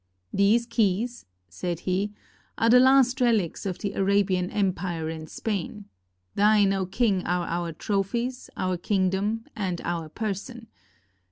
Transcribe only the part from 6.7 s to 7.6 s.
O king, are